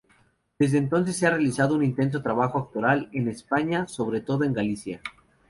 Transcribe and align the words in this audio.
Desde 0.57 0.79
entonces 0.79 1.21
ha 1.21 1.29
realizado 1.29 1.75
un 1.75 1.83
intenso 1.83 2.23
trabajo 2.23 2.57
actoral 2.57 3.09
en 3.13 3.27
España, 3.27 3.87
sobre 3.87 4.19
todo 4.21 4.45
en 4.45 4.53
Galicia. 4.53 4.99